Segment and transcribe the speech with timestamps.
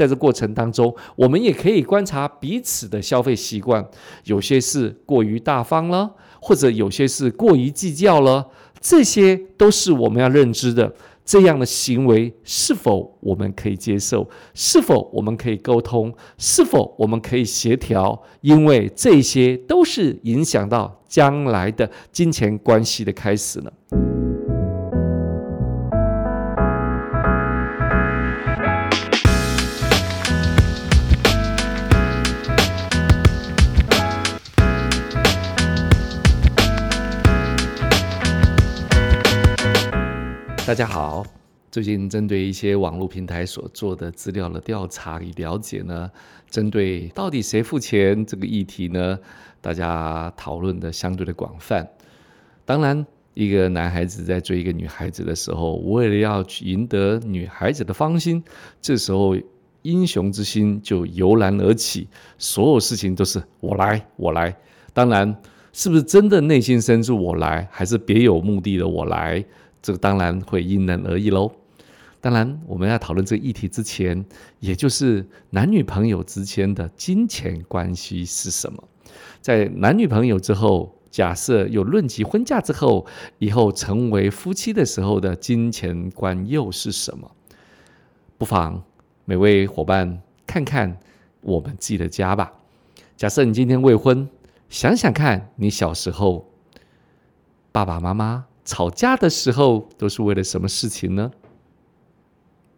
[0.00, 3.86] 在这过程当中，我们也可以观察彼此的消费习惯，
[4.24, 8.46] 有些是过于大方了，或者有些是过于计较了，
[8.80, 10.90] 这些都是我们要认知的。
[11.22, 14.26] 这样的行为是否我们可以接受？
[14.54, 16.10] 是否我们可以沟通？
[16.38, 18.22] 是否我们可以协调？
[18.40, 23.70] 因为这些都是影响到将来的金钱关系的开始呢。
[40.70, 41.26] 大家好，
[41.68, 46.08] 最近针对一些网络平台所做的资料的调查与了解呢，
[46.48, 49.18] 针对到底谁付钱这个议题呢，
[49.60, 51.84] 大家讨论的相对的广泛。
[52.64, 58.40] 当然，一个男孩子在追一个女孩子的时候，为了要去赢得女孩子的芳心，
[58.80, 59.36] 这时候
[59.82, 62.06] 英雄之心就油然而起，
[62.38, 64.56] 所有事情都是我来，我来。
[64.92, 65.36] 当然，
[65.72, 69.44] 是不是真的内心深处我来，还是别有目的的我来？
[69.82, 71.52] 这个当然会因人而异喽。
[72.22, 74.22] 当然，我们要讨论这个议题之前，
[74.58, 78.84] 也就是男女朋友之间的金钱关系是什么？
[79.40, 83.06] 在男女朋友之后，假设有论及婚嫁之后，
[83.38, 87.30] 以后成为夫妻的时候的金钱观又是什么？
[88.36, 88.82] 不妨
[89.24, 90.98] 每位伙伴看看
[91.40, 92.52] 我们自己的家吧。
[93.16, 94.28] 假设你今天未婚，
[94.68, 96.50] 想想看你小时候
[97.72, 98.44] 爸爸妈妈。
[98.70, 101.32] 吵架的时候都是为了什么事情呢？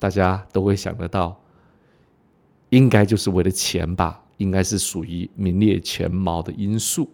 [0.00, 1.40] 大家都会想得到，
[2.70, 4.24] 应该就是为了钱吧？
[4.38, 7.08] 应该是属于名列前茅的因素。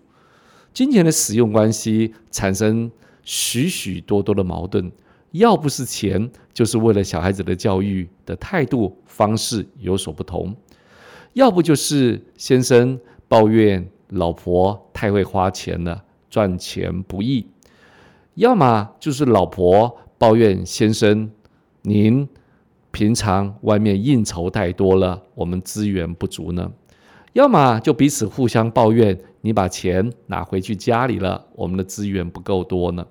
[0.72, 2.90] 金钱的使用关系产生
[3.22, 4.90] 许许多多的矛盾，
[5.32, 10.50] 要不是钱，就是为了小孩子的教育的态度方式有所不同；
[11.34, 12.98] 要不就是先生
[13.28, 17.46] 抱怨老婆太会花钱了，赚钱不易。
[18.34, 21.30] 要么就是老婆抱怨先生，
[21.82, 22.26] 您
[22.90, 26.70] 平常外面应酬太多了，我们资源不足呢；
[27.34, 33.06] 要么就彼此互相抱怨，你把钱拿回去家里了，我们的资源不够多呢。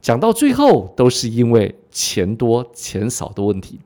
[0.00, 3.80] 讲到最后，都是因为钱多钱少的问题。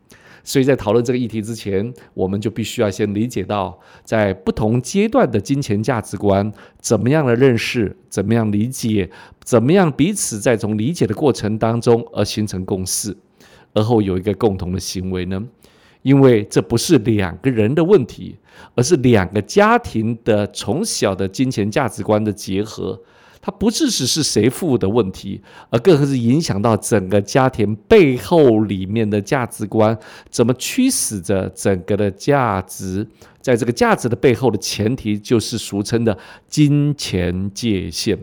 [0.48, 6.50] 所以在讨论这个议题之前，我们就必须要先理解到，在不同阶段的金钱价值观，
[6.81, 9.10] 怎么样的认识，怎么样理解，
[9.44, 13.14] 怎么样彼此在从理解的过程当中而形成共识，
[13.75, 15.47] 而后有一个共同的行为呢？
[16.00, 18.34] 因为这不是两个人的问题，
[18.75, 22.98] 而是两个家庭的从小的金钱价值观的结合。
[23.41, 25.41] 它不只是是谁付的问题，
[25.71, 29.97] 而更是影响到整个家庭背后里面的价值观，
[30.31, 33.06] 怎么驱使着整个的价值，
[33.41, 36.16] 在这个价值的背后的前提，就是俗称的
[36.48, 38.19] 金钱界限。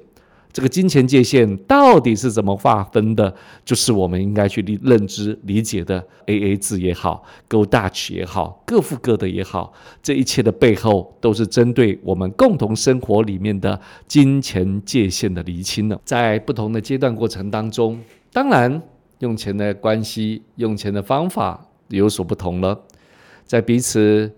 [0.55, 3.35] 这个金钱界限到底是怎么划分的？
[3.66, 6.01] 就是我们应该去理认知、理解的。
[6.27, 13.77] A A 制也好，Go Dutch 也好，各付各的也好，这一切的背后都是针对我们共同生活里面的
[14.07, 15.99] 金钱界限的厘清了。
[16.05, 17.99] 在不同的阶段过程当中，
[18.31, 18.81] 当然
[19.19, 22.79] 用钱的关系、用钱的方法有所不同了。
[23.43, 24.31] 在彼此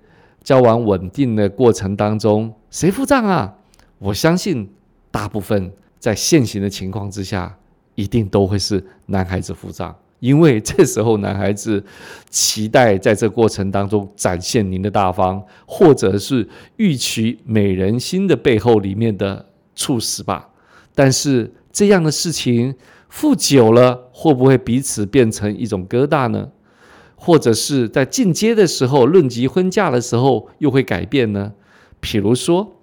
[0.43, 3.53] 交往稳定的过程当中，谁付账啊？
[3.99, 4.67] 我相信
[5.11, 5.71] 大部分。
[5.99, 7.57] 在现行的情况之下，
[7.95, 11.83] 一定都会是男孩子付账，因为这时候男孩子
[12.29, 19.43] 期待在这过程当中展现您的大方，或者是欲取美人心的背后里面的
[19.75, 20.49] 促使吧。
[20.93, 22.75] 但是这样的事情
[23.09, 26.49] 付久了，会不会彼此变成一种疙瘩呢？
[27.15, 31.53] 或者是在进阶的时候，论及婚嫁的时候，又会改变呢？
[31.99, 32.75] 譬如说，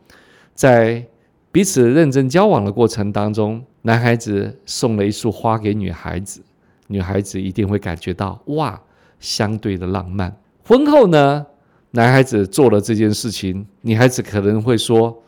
[0.55, 1.07] 在。
[1.55, 6.43] 彼此认真交往的过程当中，男孩子送了一束花给女孩子，
[6.89, 8.83] 女孩子一定会感觉到哇，
[9.21, 10.37] 相对的浪漫。
[10.65, 11.47] 婚后呢，
[11.93, 15.23] 男孩子做了这件事情，女孩子可能会说：“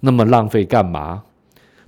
[0.00, 1.24] 那么浪费干嘛？”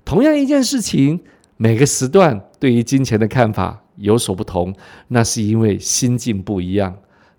[0.05, 1.19] 同样一件事情，
[1.57, 4.75] 每个时段对于金钱的看法有所不同，
[5.09, 6.95] 那是因为心境不一样。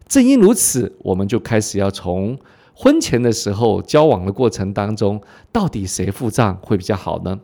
[0.07, 2.35] 正因如此，我们就开始要从。
[2.81, 5.21] 婚前的时候，交往的过程当中，
[5.51, 7.37] 到底谁付账会比较好呢？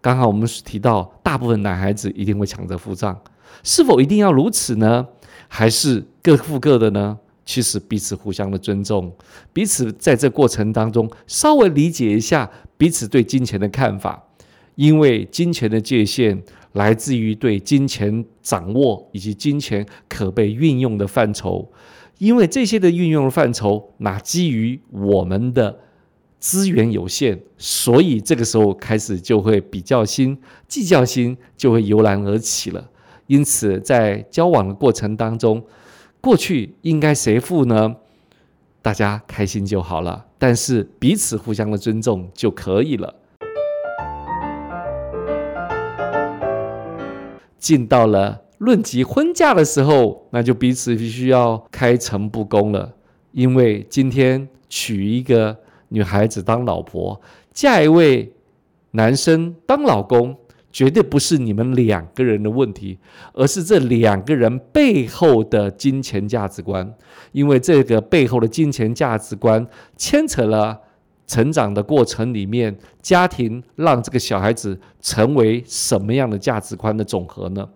[0.00, 3.20] 刚刚我们提到，大部分男孩子一定会抢着付账，
[3.64, 5.04] 是否一定要如此呢？
[5.48, 7.18] 还是各付各的呢？
[7.44, 9.12] 其实彼此互相的尊重，
[9.52, 14.22] 彼此在这过程当中稍微理解一下彼此对金钱的看法，
[14.76, 16.40] 因为金钱的界限
[16.74, 21.68] 来自于对金钱掌握以及金钱可被运用的范畴。
[22.20, 25.80] 因为这些的运用范畴，那基于我们的
[26.38, 30.38] 资源有限，所以这个时候开始就会比较心、
[30.68, 32.90] 计较心就会油然而起了。
[33.26, 35.64] 因此，在交往的过程当中，
[36.20, 37.96] 过去应该谁付呢？
[38.82, 43.14] 大家开心就好了，但是彼此互相的尊重就可以了。
[47.58, 48.42] 进到了。
[48.60, 52.94] 论及婚嫁的时候，那就彼此必须要开诚布公了。
[53.32, 55.56] 因为今天娶一个
[55.88, 57.18] 女孩子当老婆，
[57.54, 58.30] 嫁一位
[58.90, 60.36] 男生当老公，
[60.70, 62.98] 绝对不是你们两个人的问题，
[63.32, 66.94] 而是这两个人背后的金钱价值观。
[67.32, 69.66] 因为这个背后的金钱价值观，
[69.96, 70.78] 牵扯了
[71.26, 77.66] 成长的过程里面，家庭让这个小孩子成为什么样的价值观的总和呢？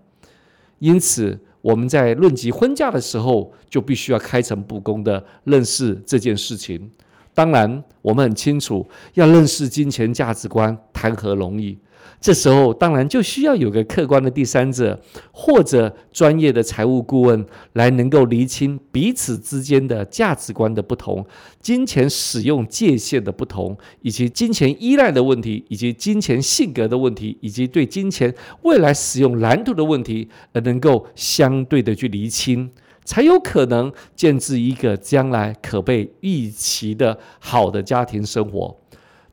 [0.85, 6.91] 因此，我们在论及婚嫁的时候，就必须要开诚布公的认识这件事情。
[7.33, 11.79] 当然，我们很清楚，要认识金钱价值观，谈何容易？
[12.21, 15.01] 这时候当然就需要有个客观的第三者，
[15.33, 21.25] 或者专业的财务顾问来能够厘清彼此之间的价值观的不同、
[21.61, 32.71] 金钱使用界限的不同，以及金钱依赖的问题，以及金钱性格的问题，以及对金钱未来使用蓝图的问题，而能够相对的去厘清，
[33.05, 38.77] 才有可能建制一个将来可被预期的好的家庭生活。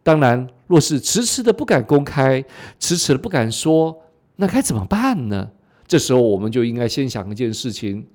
[0.03, 2.41] 当然，若是迟迟的不敢公开，
[2.79, 4.03] 迟迟的不敢说，
[4.37, 5.49] 那该怎么办呢？
[5.85, 8.07] 这时候，我们就应该先想一件事情：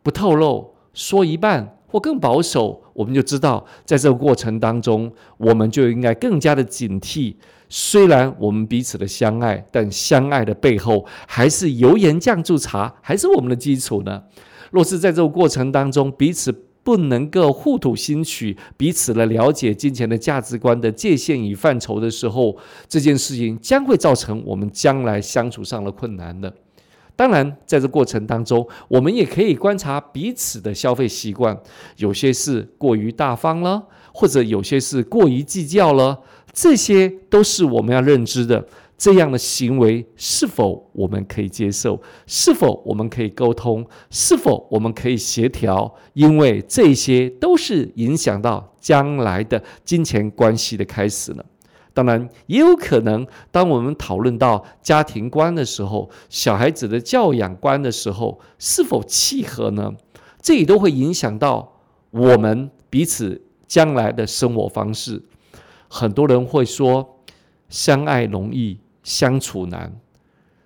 [0.00, 7.34] 不透露，说一半或更保守，我们就知道，在这个过程当中，我们就应该更加的警惕。
[7.68, 14.22] 虽然我们彼此的相爱，但相爱的背后，还是油盐酱醋茶，还是我们的基础呢？
[14.70, 16.66] 若是在这个过程当中，彼此。
[16.84, 22.56] 不能够互吐心曲，彼此的了解金钱的价值观的界限与范畴的时候，
[22.88, 26.52] 这件事情将会造成我们将来相处上的困难的。
[27.14, 31.56] 当然，在这过程当中，我们也可以观察彼此的消费习惯，
[31.98, 36.18] 有些是过于大方了，或者有些是过于计较了，
[36.52, 38.66] 这些都是我们要认知的。
[38.96, 42.00] 这样的行为是否我们可以接受？
[42.26, 43.84] 是否我们可以沟通？
[44.10, 45.92] 是否我们可以协调？
[46.12, 51.44] 因为这些都是影响到将来的金钱关系的开始了。
[51.94, 59.92] 当然，也有可能，当我们讨论到家庭观的时候，小孩子的教养观的时候，是否契合呢？
[60.40, 61.80] 这也都会影响到
[62.10, 65.22] 我们彼此将来的生活方式。
[65.88, 67.11] 很多人会说，
[67.72, 68.78] 相爱容易。
[69.04, 69.92] 相处难，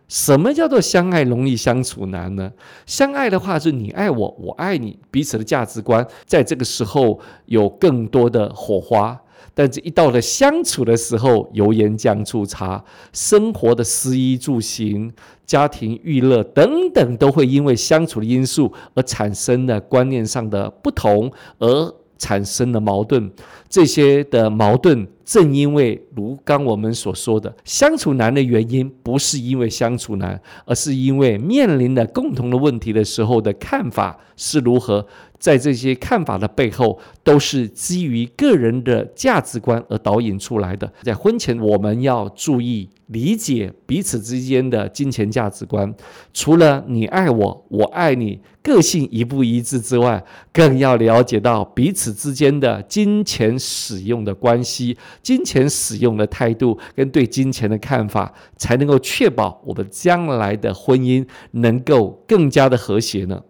[0.09, 2.53] 什么叫做相爱容易相处难呢？
[2.85, 9.19] 相爱的话是你爱我，我爱你，彼此的价值观在这个时候有更多的火花。
[9.55, 15.11] 但是一到了相处的时候，油盐酱醋茶，生活的食衣住行、
[15.47, 23.33] 家庭娱乐等等，都会因为相处的因素而产生了观念上的不同，而产生了矛盾。
[23.71, 25.09] 这些的矛盾。
[25.27, 35.05] 正因为如刚我们所说的，相处难的原因不是因为相处难，而是因为面临的共同的问题的时候的看法是如何。
[35.39, 40.91] 在这些看法的背后，都是基于个人的价值观而导引出来的。
[41.03, 45.95] 在婚前，我们要注意理解彼此之间的金钱价值观。
[46.33, 50.25] 除了你爱我，我爱你，个性一不一致之外，
[50.55, 63.43] 更要了解到彼此之间的金钱使用的关系、金钱使用的态度跟对金钱的看法，才能够确保我们将来的婚姻能够更加的和谐呢。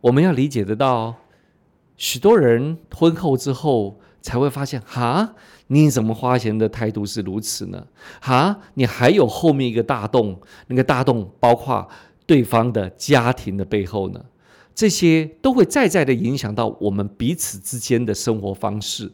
[0.00, 1.16] 我们要理解得到，
[1.96, 5.34] 许多人婚后之后才会发现，哈，
[5.66, 7.84] 你怎么花钱的态度是如此呢？
[8.20, 11.88] 哈，你还有后面一个大洞，那个大洞包括
[12.26, 14.24] 对方的家庭的背后呢？
[14.78, 19.10] 这些都会再再的影响到我们彼此之间的生活方式。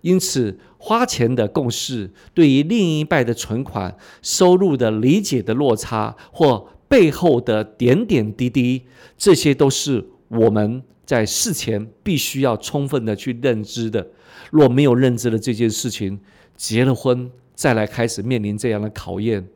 [0.00, 8.84] 因此，花钱的共识，对于另一半的存款、收入的理解的落差，或背后的点点滴滴，
[9.18, 10.08] 这些都是。
[10.28, 14.08] 我们在事前必须要充分的去认知的，
[14.50, 16.18] 若没有认知的这件事情，
[16.56, 19.46] 结了婚再来开始面临这样的考验，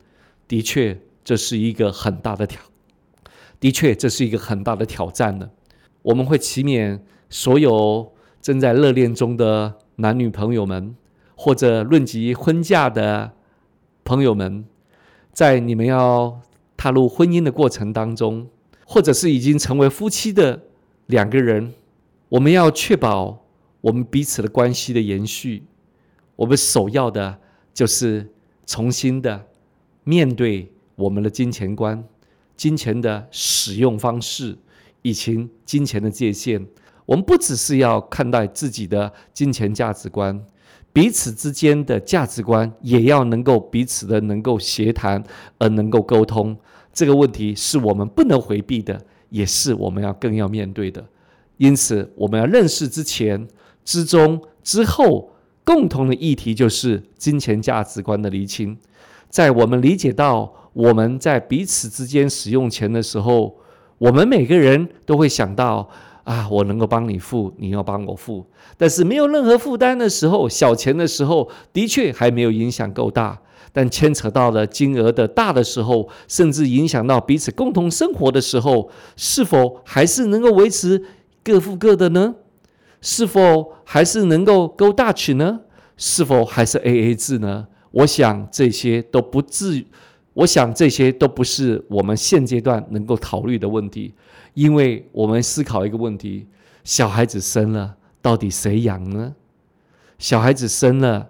[0.47, 2.61] 的确这是一个很大的挑，
[3.59, 5.49] 的确这是一个很大的挑战呢。
[6.01, 6.99] 我们会祈勉
[7.29, 10.95] 所有正在热恋中的男女朋友们，
[11.35, 13.33] 或者论及婚嫁的
[14.03, 14.65] 朋友们，
[15.31, 16.41] 在你们要
[16.75, 18.47] 踏入婚姻的过程当中。
[18.89, 20.63] 或者是已经成为夫妻的
[21.07, 21.73] 两个人，
[22.29, 23.45] 我们要确保
[23.81, 25.65] 我们彼此的关系的延续。
[26.37, 27.37] 我们首要的
[27.73, 28.31] 就是
[28.65, 29.45] 重新的
[30.05, 32.01] 面对我们的金钱观、
[32.57, 34.57] 金钱的使用方式
[35.01, 36.67] 以及金钱的界限。
[37.05, 40.43] 我们不只是要看待自己的金钱价值观，
[40.91, 45.23] 彼此之间的价值观也要能够彼此的能够协谈
[45.59, 46.57] 而能够沟通。
[46.91, 48.99] 这个问题是我们不能回避的，
[49.29, 51.05] 也是我们要更要面对的。
[51.55, 53.47] 因此，我们要认识之前、
[53.85, 55.31] 之中、之后。
[55.67, 58.77] 共同的议题就是金钱价值观的厘清。
[59.29, 63.55] 在我们理解到我们在彼此之间使用钱的时候，
[63.97, 65.89] 我们每个人都会想到：
[66.23, 68.45] 啊，我能够帮你付，你要帮我付。
[68.77, 73.39] 但是没有任何负担的时候，小钱的时候，的确还没有影响够大。
[73.73, 81.03] 但牵扯到了金额的大的时候，甚至影响到彼此共同生活的时候，是否还是能够维持
[81.43, 82.35] 各付各的呢？
[83.01, 85.59] 是否还是能够勾大曲呢？
[85.95, 87.67] 是否还是 A A 制呢？
[87.97, 89.87] 我想这些都不至于，
[90.33, 94.13] 我想这些都不是我们现阶段能够考虑的问题，
[94.53, 96.45] 因为我们思考一个问题：
[96.83, 99.33] 小孩子生了，到底谁养呢？
[100.19, 101.29] 小孩子生了，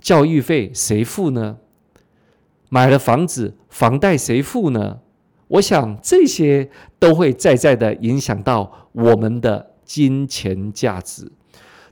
[0.00, 1.58] 教育费谁付呢？
[2.70, 5.00] 买了房子，房贷谁付呢？
[5.48, 9.72] 我想这些都会在在的影响到我们的。
[9.86, 11.30] 金钱价值，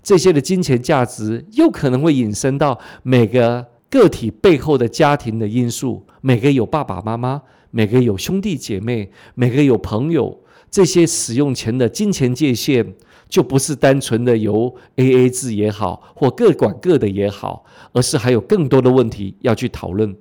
[0.02, 3.64] 这些的金钱价值又可能会引申到每个
[3.94, 6.04] 个体背后的家庭的因素。
[6.20, 12.94] 每个有爸爸妈妈，每个有兄弟姐妹，每个有朋友，这些使用钱的金钱界限，
[13.28, 20.12] 就不是单纯的由 A A 制也好，或各管各的也好，而是还有更多的问题要去讨论。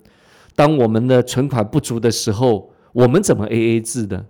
[0.56, 4.26] 当我们的存款不足的时候，我们怎么 A A 制呢？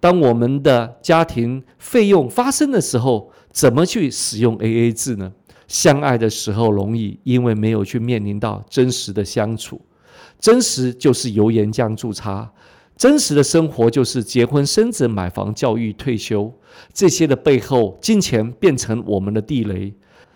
[0.00, 5.32] 当我们的家庭费用发生的时候，怎么去使用 AA 制呢？
[5.68, 9.80] 相爱的时候容易，因为没有去面临到真实的相处。
[10.38, 12.52] 真实就是油盐酱醋茶，
[12.96, 16.52] 真实的生活就是结婚生子、买房、教育、退休
[16.92, 19.94] 这些的背后，金钱变成我们的地雷。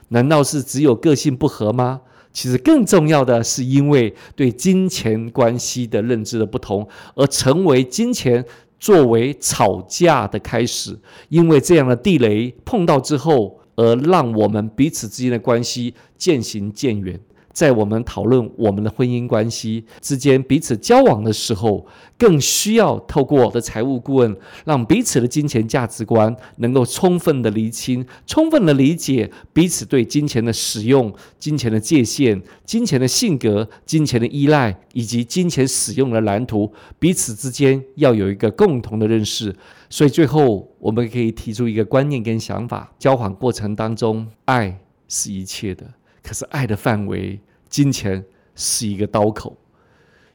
[0.08, 2.00] 难道是只有个性不合吗？
[2.32, 8.44] 其实更重要的是，因为对金钱关系的认知的不同，而成为金钱。
[8.80, 17.18] 作为吵架的开始，因为这样的地雷碰到之后，而让我们彼此之间的关系渐行渐远。
[17.52, 39.54] 在我们讨论我们的婚姻关系之间彼此交往的时候，更需要透过我的财务顾问，让彼此的金钱价值观能够充分的厘清，充分的理解彼此对金钱的使用、金钱的界限、金钱的性格、金钱的依赖以及金钱使用的蓝图，彼此之间要有一个共同的认识。
[39.88, 44.78] 所以最后，我们可以提出一个观念跟想法：交往过程当中，爱
[45.08, 45.84] 是一切的。
[46.22, 48.24] 可是爱的范围，金钱
[48.54, 49.56] 是一个刀口，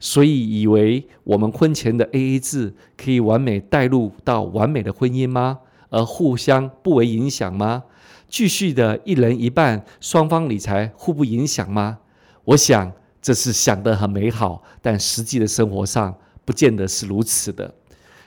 [0.00, 5.60] 所以以为我们婚前的 A A 制可以完美带入到完美的婚姻吗？
[5.88, 7.84] 而互相不为影响吗？
[8.28, 11.98] 继续的一人一半，双方理财互不影响吗？
[12.44, 17.74] 我想这是想得很美好，但实际的生活上不见得是如此的。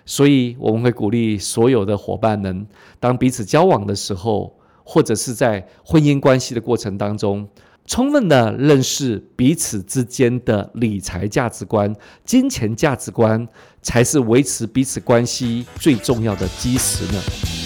[0.05, 2.65] 所以我们会鼓励所有的伙伴们，
[2.99, 4.58] 当彼此交往的时候。
[4.91, 7.47] 或者是在婚姻关系的过程当中，
[7.85, 13.47] 充分的认识彼此之间的理财价值观、金钱价值观，
[13.83, 17.58] 才是维持彼此关系最重要的基石呢。